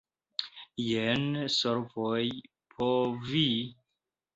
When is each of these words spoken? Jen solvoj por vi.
Jen 0.85 1.29
solvoj 1.57 2.25
por 2.77 3.17
vi. 3.33 3.49